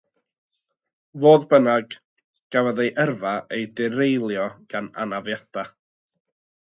Fodd 1.25 1.43
bynnag, 1.51 1.93
cafodd 2.55 2.81
ei 2.85 2.91
yrfa 3.03 3.35
ei 3.59 3.67
direilio 3.81 4.49
gan 4.75 4.93
anafiadau. 5.05 5.71